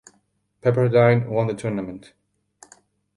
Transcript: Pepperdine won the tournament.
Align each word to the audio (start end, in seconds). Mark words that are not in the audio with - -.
Pepperdine 0.63 1.27
won 1.29 1.45
the 1.45 1.53
tournament. 1.53 2.13